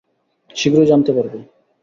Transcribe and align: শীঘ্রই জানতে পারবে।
শীঘ্রই 0.55 0.89
জানতে 0.91 1.11
পারবে। 1.13 1.39